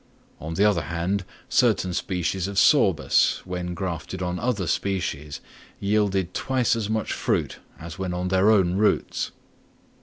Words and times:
On 0.39 0.55
the 0.55 0.65
other 0.65 0.81
hand, 0.85 1.25
certain 1.47 1.93
species 1.93 2.47
of 2.47 2.57
Sorbus, 2.57 3.45
when 3.45 3.75
grafted 3.75 4.19
on 4.23 4.39
other 4.39 4.65
species, 4.65 5.41
yielded 5.79 6.33
twice 6.33 6.75
as 6.75 6.89
much 6.89 7.13
fruit 7.13 7.59
as 7.79 7.99
when 7.99 8.11
on 8.11 8.29
their 8.29 8.49
own 8.49 8.73
roots. 8.77 9.31